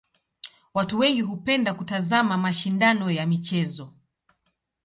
Watu 0.73 0.99
wengi 0.99 1.21
hupenda 1.21 1.73
kutazama 1.73 2.37
mashindano 2.37 3.11
ya 3.11 3.27
michezo. 3.27 3.93